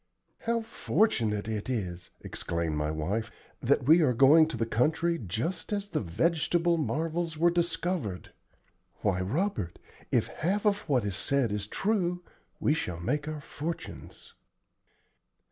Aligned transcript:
"How 0.47 0.61
fortunate 0.61 1.47
it 1.47 1.69
is," 1.69 2.09
exclaimed 2.21 2.75
my 2.75 2.89
wife, 2.89 3.29
"that 3.61 3.83
we 3.83 4.01
are 4.01 4.13
going 4.13 4.47
to 4.47 4.57
the 4.57 4.65
country 4.65 5.19
just 5.19 5.71
as 5.71 5.89
the 5.89 6.01
vegetable 6.01 6.79
marvels 6.79 7.37
were 7.37 7.51
discovered! 7.51 8.33
Why, 9.01 9.21
Robert, 9.21 9.77
if 10.11 10.25
half 10.27 10.65
of 10.65 10.79
what 10.89 11.05
is 11.05 11.15
said 11.15 11.51
is 11.51 11.67
true, 11.67 12.23
we 12.59 12.73
shall 12.73 12.99
make 12.99 13.27
our 13.27 13.41
fortunes." 13.41 14.33